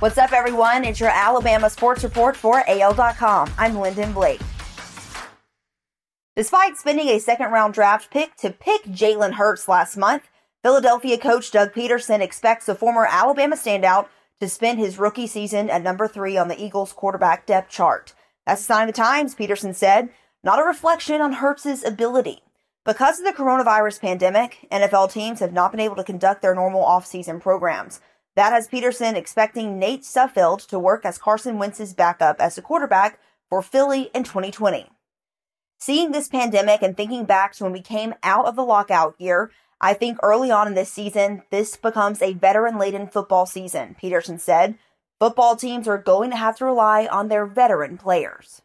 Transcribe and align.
What's 0.00 0.16
up, 0.16 0.32
everyone? 0.32 0.86
It's 0.86 0.98
your 0.98 1.10
Alabama 1.10 1.68
Sports 1.68 2.02
Report 2.04 2.34
for 2.34 2.64
AL.com. 2.66 3.52
I'm 3.58 3.78
Lyndon 3.78 4.14
Blake. 4.14 4.40
Despite 6.34 6.78
spending 6.78 7.08
a 7.08 7.20
second 7.20 7.50
round 7.52 7.74
draft 7.74 8.10
pick 8.10 8.34
to 8.36 8.48
pick 8.48 8.84
Jalen 8.84 9.34
Hurts 9.34 9.68
last 9.68 9.98
month, 9.98 10.30
Philadelphia 10.62 11.18
coach 11.18 11.50
Doug 11.50 11.74
Pederson 11.74 12.22
expects 12.22 12.64
the 12.64 12.74
former 12.74 13.04
Alabama 13.04 13.56
standout 13.56 14.06
to 14.40 14.48
spend 14.48 14.78
his 14.78 14.98
rookie 14.98 15.26
season 15.26 15.68
at 15.68 15.82
number 15.82 16.08
three 16.08 16.38
on 16.38 16.48
the 16.48 16.58
Eagles 16.58 16.94
quarterback 16.94 17.44
depth 17.44 17.70
chart. 17.70 18.14
That's 18.46 18.62
a 18.62 18.64
sign 18.64 18.88
of 18.88 18.94
the 18.94 19.02
times, 19.02 19.34
Pederson 19.34 19.74
said, 19.74 20.08
not 20.42 20.58
a 20.58 20.64
reflection 20.64 21.20
on 21.20 21.34
Hurts's 21.34 21.84
ability. 21.84 22.40
Because 22.86 23.18
of 23.18 23.26
the 23.26 23.34
coronavirus 23.34 24.00
pandemic, 24.00 24.66
NFL 24.72 25.12
teams 25.12 25.40
have 25.40 25.52
not 25.52 25.72
been 25.72 25.80
able 25.80 25.96
to 25.96 26.04
conduct 26.04 26.40
their 26.40 26.54
normal 26.54 26.84
offseason 26.84 27.38
programs. 27.38 28.00
That 28.36 28.52
has 28.52 28.68
Pederson 28.68 29.14
expecting 29.14 29.78
Nate 29.78 30.02
Sudfeld 30.02 30.66
to 30.68 30.78
work 30.78 31.04
as 31.04 31.18
Carson 31.18 31.58
Wentz's 31.58 31.94
backup 31.94 32.40
as 32.40 32.56
a 32.56 32.62
quarterback 32.62 33.18
for 33.48 33.62
Philly 33.62 34.10
in 34.14 34.24
2020. 34.24 34.86
Seeing 35.78 36.12
this 36.12 36.28
pandemic 36.28 36.82
and 36.82 36.96
thinking 36.96 37.24
back 37.24 37.54
to 37.54 37.64
when 37.64 37.72
we 37.72 37.80
came 37.80 38.14
out 38.22 38.46
of 38.46 38.54
the 38.54 38.64
lockout 38.64 39.14
year, 39.18 39.50
I 39.80 39.94
think 39.94 40.18
early 40.22 40.50
on 40.50 40.68
in 40.68 40.74
this 40.74 40.92
season, 40.92 41.42
this 41.50 41.76
becomes 41.76 42.20
a 42.20 42.34
veteran 42.34 42.78
laden 42.78 43.08
football 43.08 43.46
season, 43.46 43.96
Pederson 44.00 44.38
said. 44.38 44.78
Football 45.18 45.56
teams 45.56 45.88
are 45.88 45.98
going 45.98 46.30
to 46.30 46.36
have 46.36 46.56
to 46.58 46.66
rely 46.66 47.06
on 47.06 47.28
their 47.28 47.46
veteran 47.46 47.98
players. 47.98 48.62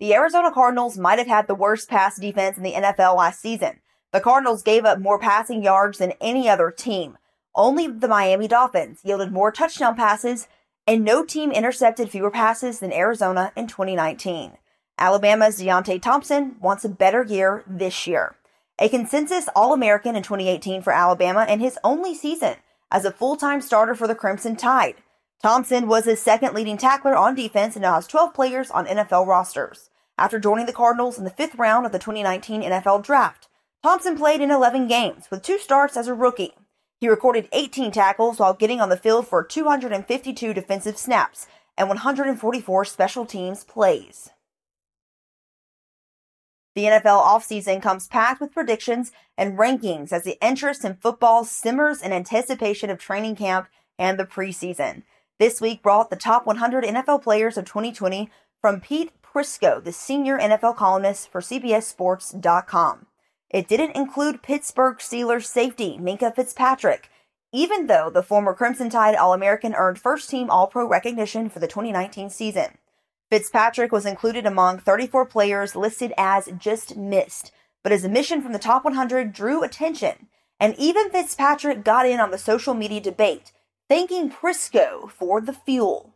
The 0.00 0.14
Arizona 0.14 0.52
Cardinals 0.52 0.98
might 0.98 1.18
have 1.18 1.28
had 1.28 1.46
the 1.46 1.54
worst 1.54 1.88
pass 1.88 2.18
defense 2.18 2.56
in 2.56 2.62
the 2.62 2.72
NFL 2.72 3.16
last 3.16 3.40
season. 3.40 3.80
The 4.12 4.20
Cardinals 4.20 4.62
gave 4.62 4.84
up 4.84 5.00
more 5.00 5.18
passing 5.18 5.62
yards 5.62 5.98
than 5.98 6.12
any 6.20 6.48
other 6.48 6.70
team. 6.70 7.18
Only 7.56 7.86
the 7.86 8.08
Miami 8.08 8.48
Dolphins 8.48 9.00
yielded 9.04 9.32
more 9.32 9.52
touchdown 9.52 9.94
passes, 9.94 10.48
and 10.86 11.04
no 11.04 11.24
team 11.24 11.52
intercepted 11.52 12.10
fewer 12.10 12.30
passes 12.30 12.80
than 12.80 12.92
Arizona 12.92 13.52
in 13.56 13.66
2019. 13.66 14.58
Alabama's 14.98 15.60
Deionte 15.60 16.00
Thompson 16.02 16.56
wants 16.60 16.84
a 16.84 16.88
better 16.88 17.22
year 17.24 17.64
this 17.66 18.06
year. 18.06 18.36
A 18.78 18.88
consensus 18.88 19.48
All 19.54 19.72
American 19.72 20.16
in 20.16 20.22
2018 20.22 20.82
for 20.82 20.92
Alabama 20.92 21.46
and 21.48 21.60
his 21.60 21.78
only 21.84 22.14
season 22.14 22.56
as 22.90 23.04
a 23.04 23.12
full 23.12 23.36
time 23.36 23.60
starter 23.60 23.94
for 23.94 24.08
the 24.08 24.14
Crimson 24.14 24.56
Tide. 24.56 24.96
Thompson 25.42 25.86
was 25.86 26.06
his 26.06 26.20
second 26.20 26.54
leading 26.54 26.76
tackler 26.76 27.16
on 27.16 27.34
defense 27.34 27.76
and 27.76 27.82
now 27.82 27.94
has 27.94 28.06
12 28.06 28.34
players 28.34 28.70
on 28.70 28.86
NFL 28.86 29.26
rosters. 29.26 29.90
After 30.16 30.38
joining 30.38 30.66
the 30.66 30.72
Cardinals 30.72 31.18
in 31.18 31.24
the 31.24 31.30
fifth 31.30 31.56
round 31.56 31.86
of 31.86 31.92
the 31.92 31.98
2019 31.98 32.62
NFL 32.62 33.04
Draft, 33.04 33.48
Thompson 33.82 34.16
played 34.16 34.40
in 34.40 34.50
11 34.50 34.88
games 34.88 35.26
with 35.30 35.42
two 35.42 35.58
starts 35.58 35.96
as 35.96 36.08
a 36.08 36.14
rookie. 36.14 36.54
He 37.04 37.10
recorded 37.10 37.50
18 37.52 37.90
tackles 37.90 38.38
while 38.38 38.54
getting 38.54 38.80
on 38.80 38.88
the 38.88 38.96
field 38.96 39.28
for 39.28 39.44
252 39.44 40.54
defensive 40.54 40.96
snaps 40.96 41.46
and 41.76 41.90
144 41.90 42.84
special 42.86 43.26
teams 43.26 43.62
plays. 43.62 44.30
The 46.74 46.84
NFL 46.84 47.22
offseason 47.22 47.82
comes 47.82 48.08
packed 48.08 48.40
with 48.40 48.54
predictions 48.54 49.12
and 49.36 49.58
rankings 49.58 50.14
as 50.14 50.22
the 50.22 50.38
interest 50.40 50.82
in 50.82 50.94
football 50.94 51.44
simmers 51.44 52.00
in 52.00 52.10
anticipation 52.10 52.88
of 52.88 52.98
training 52.98 53.36
camp 53.36 53.68
and 53.98 54.18
the 54.18 54.24
preseason. 54.24 55.02
This 55.38 55.60
week 55.60 55.82
brought 55.82 56.08
the 56.08 56.16
top 56.16 56.46
100 56.46 56.84
NFL 56.84 57.22
players 57.22 57.58
of 57.58 57.66
2020 57.66 58.30
from 58.62 58.80
Pete 58.80 59.12
Prisco, 59.22 59.84
the 59.84 59.92
senior 59.92 60.38
NFL 60.38 60.74
columnist 60.74 61.30
for 61.30 61.42
CBSSports.com. 61.42 63.08
It 63.54 63.68
didn't 63.68 63.94
include 63.94 64.42
Pittsburgh 64.42 64.98
Steelers 64.98 65.44
safety 65.44 65.96
Minkah 66.00 66.34
Fitzpatrick, 66.34 67.08
even 67.52 67.86
though 67.86 68.10
the 68.10 68.20
former 68.20 68.52
Crimson 68.52 68.90
Tide 68.90 69.14
All 69.14 69.32
American 69.32 69.76
earned 69.76 69.96
first 69.96 70.28
team 70.28 70.50
All 70.50 70.66
Pro 70.66 70.88
recognition 70.88 71.48
for 71.48 71.60
the 71.60 71.68
2019 71.68 72.30
season. 72.30 72.78
Fitzpatrick 73.30 73.92
was 73.92 74.06
included 74.06 74.44
among 74.44 74.80
34 74.80 75.26
players 75.26 75.76
listed 75.76 76.12
as 76.18 76.48
just 76.58 76.96
missed, 76.96 77.52
but 77.84 77.92
his 77.92 78.04
omission 78.04 78.42
from 78.42 78.52
the 78.52 78.58
top 78.58 78.84
100 78.84 79.32
drew 79.32 79.62
attention, 79.62 80.26
and 80.58 80.74
even 80.76 81.10
Fitzpatrick 81.10 81.84
got 81.84 82.08
in 82.08 82.18
on 82.18 82.32
the 82.32 82.38
social 82.38 82.74
media 82.74 83.00
debate, 83.00 83.52
thanking 83.88 84.32
Prisco 84.32 85.08
for 85.08 85.40
the 85.40 85.52
fuel. 85.52 86.12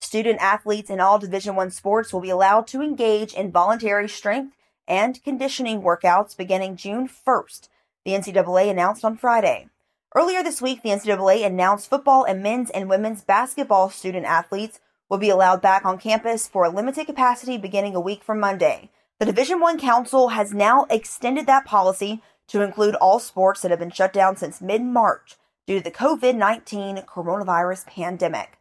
Student 0.00 0.40
athletes 0.40 0.90
in 0.90 1.00
all 1.00 1.18
Division 1.18 1.56
1 1.56 1.72
sports 1.72 2.12
will 2.12 2.20
be 2.20 2.30
allowed 2.30 2.68
to 2.68 2.82
engage 2.82 3.34
in 3.34 3.50
voluntary 3.50 4.08
strength 4.08 4.52
and 4.88 5.22
conditioning 5.24 5.82
workouts 5.82 6.36
beginning 6.36 6.76
June 6.76 7.08
1st, 7.08 7.68
the 8.04 8.12
NCAA 8.12 8.70
announced 8.70 9.04
on 9.04 9.16
Friday. 9.16 9.68
Earlier 10.14 10.42
this 10.42 10.62
week, 10.62 10.82
the 10.82 10.90
NCAA 10.90 11.44
announced 11.44 11.90
football 11.90 12.24
and 12.24 12.42
men's 12.42 12.70
and 12.70 12.88
women's 12.88 13.22
basketball 13.22 13.90
student 13.90 14.24
athletes 14.24 14.80
will 15.08 15.18
be 15.18 15.28
allowed 15.28 15.60
back 15.60 15.84
on 15.84 15.98
campus 15.98 16.48
for 16.48 16.64
a 16.64 16.70
limited 16.70 17.06
capacity 17.06 17.58
beginning 17.58 17.94
a 17.94 18.00
week 18.00 18.22
from 18.22 18.40
Monday. 18.40 18.90
The 19.18 19.26
Division 19.26 19.60
1 19.60 19.78
Council 19.78 20.28
has 20.28 20.52
now 20.52 20.86
extended 20.90 21.46
that 21.46 21.64
policy 21.64 22.22
to 22.48 22.62
include 22.62 22.94
all 22.94 23.18
sports 23.18 23.62
that 23.62 23.70
have 23.70 23.80
been 23.80 23.90
shut 23.90 24.12
down 24.12 24.36
since 24.36 24.60
mid-March 24.60 25.36
due 25.66 25.78
to 25.78 25.84
the 25.84 25.90
COVID-19 25.90 27.04
coronavirus 27.06 27.86
pandemic. 27.86 28.58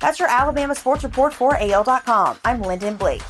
That's 0.00 0.18
your 0.18 0.28
Alabama 0.28 0.74
Sports 0.74 1.02
Report 1.02 1.32
for 1.32 1.56
AL.com. 1.56 2.38
I'm 2.44 2.60
Lyndon 2.60 2.96
Blake. 2.96 3.22